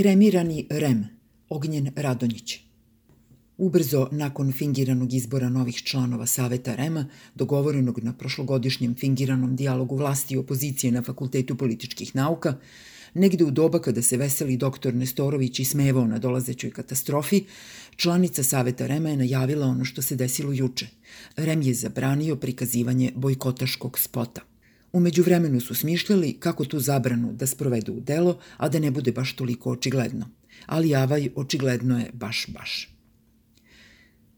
[0.00, 1.06] Kremirani REM,
[1.48, 2.58] Ognjen Radonjić.
[3.56, 10.36] Ubrzo nakon fingiranog izbora novih članova Saveta REMA, dogovorenog na prošlogodišnjem fingiranom dijalogu vlasti i
[10.36, 12.54] opozicije na Fakultetu političkih nauka,
[13.14, 17.44] negde u doba kada se veseli doktor Nestorović i smevao na dolazećoj katastrofi,
[17.96, 20.86] članica Saveta Rema je najavila ono što se desilo juče.
[21.36, 24.49] Rem je zabranio prikazivanje bojkotaškog spota.
[24.92, 29.12] Umeđu vremenu su smišljali kako tu zabranu da sprovedu u delo, a da ne bude
[29.12, 30.28] baš toliko očigledno.
[30.66, 32.96] Ali Avaj očigledno je baš baš.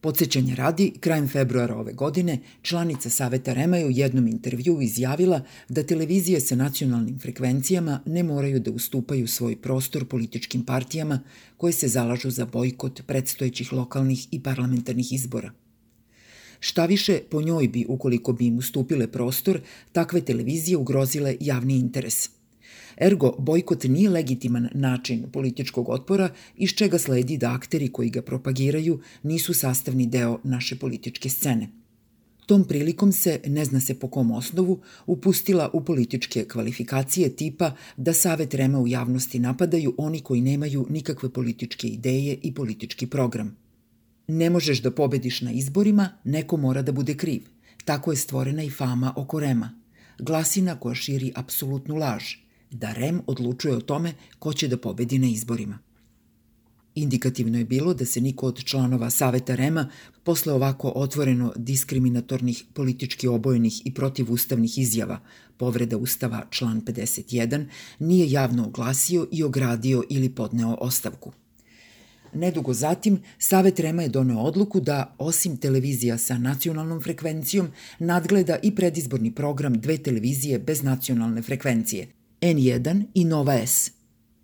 [0.02, 5.86] Podsećanja radi, krajem februara ove godine, članica Saveta Rema je u jednom intervju izjavila da
[5.86, 11.20] televizije sa nacionalnim frekvencijama ne moraju da ustupaju svoj prostor političkim partijama
[11.56, 15.52] koje se zalažu za bojkot predstojećih lokalnih i parlamentarnih izbora.
[16.64, 19.60] Šta više, po njoj bi, ukoliko bi im ustupile prostor,
[19.92, 22.30] takve televizije ugrozile javni interes.
[22.96, 29.00] Ergo, bojkot nije legitiman način političkog otpora, iz čega sledi da akteri koji ga propagiraju
[29.22, 31.68] nisu sastavni deo naše političke scene.
[32.46, 38.12] Tom prilikom se, ne zna se po kom osnovu, upustila u političke kvalifikacije tipa da
[38.12, 43.56] Savet Rema u javnosti napadaju oni koji nemaju nikakve političke ideje i politički program–
[44.32, 47.42] Ne možeš da pobediš na izborima, neko mora da bude kriv.
[47.84, 49.74] Tako je stvorena i fama oko Rema.
[50.18, 52.24] Glasina koja širi apsolutnu laž,
[52.70, 55.78] da Rem odlučuje o tome ko će da pobedi na izborima.
[56.94, 59.88] Indikativno je bilo da se niko od članova Saveta Rema
[60.24, 65.20] posle ovako otvoreno diskriminatornih, politički obojenih i protivustavnih izjava,
[65.56, 67.66] povreda Ustava član 51,
[67.98, 71.32] nije javno oglasio i ogradio ili podneo ostavku.
[72.34, 78.74] Nedugo zatim, Savet Rema je doneo odluku da, osim televizija sa nacionalnom frekvencijom, nadgleda i
[78.74, 82.06] predizborni program dve televizije bez nacionalne frekvencije,
[82.40, 83.90] N1 i Nova S.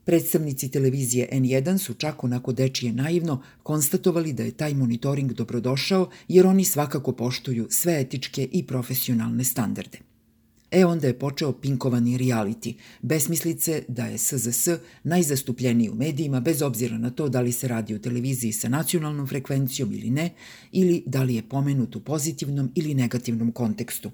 [0.05, 6.47] Predstavnici televizije N1 su čak onako dečije naivno konstatovali da je taj monitoring dobrodošao jer
[6.47, 9.99] oni svakako poštuju sve etičke i profesionalne standarde.
[10.71, 14.69] E onda je počeo pinkovani reality, besmislice da je SZS
[15.03, 19.27] najzastupljeniji u medijima bez obzira na to da li se radi o televiziji sa nacionalnom
[19.27, 20.31] frekvencijom ili ne,
[20.73, 24.11] ili da li je pomenut u pozitivnom ili negativnom kontekstu.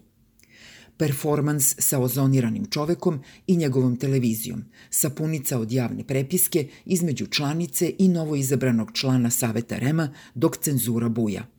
[0.96, 8.90] Performans sa ozoniranim čovekom i njegovom televizijom, sapunica od javne prepiske između članice i novoizabranog
[8.92, 11.46] člana Saveta Rema dok cenzura buja–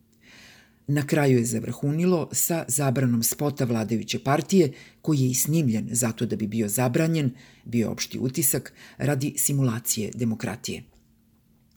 [0.88, 6.36] Na kraju je zavrhunilo sa zabranom spota vladajuće partije, koji je i snimljen zato da
[6.36, 7.32] bi bio zabranjen,
[7.64, 10.84] bio opšti utisak, radi simulacije demokratije.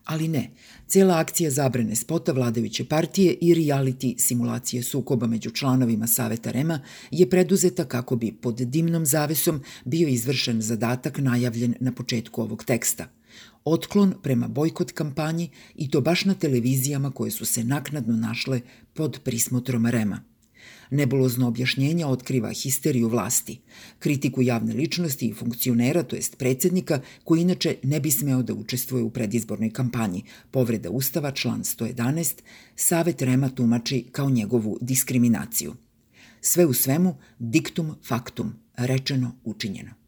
[0.05, 0.51] Ali ne,
[0.87, 6.81] cela akcija zabrane spota vladajuće partije i reality simulacije sukoba među članovima Saveta Rema
[7.11, 13.09] je preduzeta kako bi pod dimnom zavesom bio izvršen zadatak najavljen na početku ovog teksta–
[13.65, 18.61] otklon prema bojkot kampanji i to baš na televizijama koje su se naknadno našle
[18.95, 20.21] pod prismotrom Rema.
[20.91, 23.61] Nebulozno objašnjenje otkriva histeriju vlasti,
[23.99, 29.03] kritiku javne ličnosti i funkcionera, to jest predsednika, koji inače ne bi smeo da učestvuje
[29.03, 30.23] u predizbornoj kampanji.
[30.51, 32.43] Povreda Ustava, član 111,
[32.77, 35.75] Savet Rema tumači kao njegovu diskriminaciju.
[36.41, 40.08] Sve u svemu, diktum factum, rečeno učinjeno.